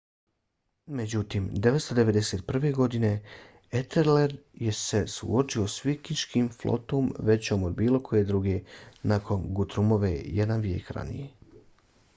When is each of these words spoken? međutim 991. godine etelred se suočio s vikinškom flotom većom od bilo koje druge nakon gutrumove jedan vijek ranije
međutim 0.99 1.49
991. 1.65 2.73
godine 2.77 3.11
etelred 3.81 4.33
se 4.79 5.01
suočio 5.17 5.67
s 5.73 5.89
vikinškom 5.91 6.49
flotom 6.61 7.13
većom 7.31 7.69
od 7.71 7.77
bilo 7.85 8.03
koje 8.11 8.23
druge 8.35 8.59
nakon 9.17 9.47
gutrumove 9.61 10.13
jedan 10.43 10.69
vijek 10.69 10.91
ranije 11.01 11.31